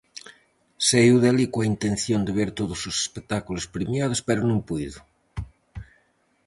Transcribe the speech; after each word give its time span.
Saíu 0.87 1.15
de 1.21 1.27
alí 1.31 1.45
coa 1.53 1.69
intención 1.73 2.21
de 2.23 2.31
ver 2.39 2.49
todos 2.59 2.79
os 2.89 2.95
espectáculos 3.03 3.69
premiados 3.75 4.19
pero 4.27 4.41
non 4.49 4.59
puido. 4.69 4.99